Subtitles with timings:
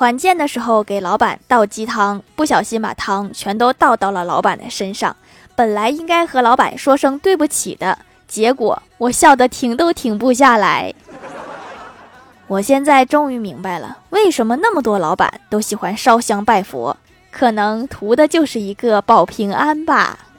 [0.00, 5.14] 团建的时候给老板倒鸡汤不小心把汤全都倒到了老板的身上。
[5.54, 10.94] 本来应该和老板说声对不起的结果我笑得停都停不下来。
[12.46, 16.96] 我现在终于明白了为什么那么多老板都喜欢烧香拜佛
[17.30, 20.29] 可能图的就是一个保平安吧。